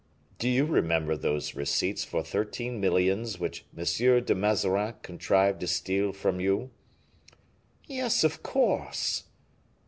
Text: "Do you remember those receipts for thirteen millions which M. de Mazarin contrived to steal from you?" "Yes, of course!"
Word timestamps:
"Do 0.39 0.49
you 0.49 0.65
remember 0.65 1.15
those 1.15 1.53
receipts 1.53 2.03
for 2.03 2.23
thirteen 2.23 2.81
millions 2.81 3.39
which 3.39 3.65
M. 3.77 3.83
de 4.23 4.33
Mazarin 4.33 4.95
contrived 5.03 5.59
to 5.59 5.67
steal 5.67 6.11
from 6.11 6.39
you?" 6.39 6.71
"Yes, 7.87 8.23
of 8.23 8.41
course!" 8.41 9.25